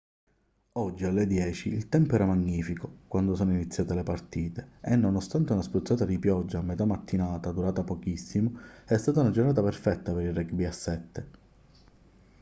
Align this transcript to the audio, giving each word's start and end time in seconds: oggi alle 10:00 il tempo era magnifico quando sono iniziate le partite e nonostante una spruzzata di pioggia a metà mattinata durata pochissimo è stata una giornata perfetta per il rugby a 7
oggi 0.79 1.03
alle 1.05 1.25
10:00 1.27 1.69
il 1.75 1.87
tempo 1.87 2.15
era 2.15 2.25
magnifico 2.25 3.01
quando 3.07 3.35
sono 3.35 3.53
iniziate 3.53 3.93
le 3.93 4.01
partite 4.01 4.71
e 4.81 4.95
nonostante 4.95 5.53
una 5.53 5.61
spruzzata 5.61 6.05
di 6.05 6.17
pioggia 6.17 6.57
a 6.57 6.63
metà 6.63 6.85
mattinata 6.85 7.51
durata 7.51 7.83
pochissimo 7.83 8.53
è 8.85 8.97
stata 8.97 9.19
una 9.21 9.29
giornata 9.29 9.61
perfetta 9.61 10.11
per 10.11 10.23
il 10.23 10.33
rugby 10.33 10.65
a 10.65 10.71
7 10.71 11.27